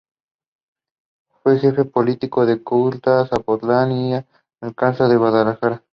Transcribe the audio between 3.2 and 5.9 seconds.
Zapotlán, y alcalde de Guadalajara.